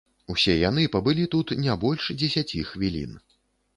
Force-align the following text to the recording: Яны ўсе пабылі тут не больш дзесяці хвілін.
Яны 0.53 0.85
ўсе 0.85 0.91
пабылі 0.95 1.27
тут 1.37 1.47
не 1.67 1.77
больш 1.83 2.09
дзесяці 2.23 2.67
хвілін. 2.71 3.13